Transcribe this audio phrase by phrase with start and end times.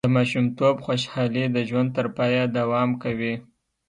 [0.07, 3.33] د ماشومتوب خوشحالي د ژوند تر پایه دوام کوي.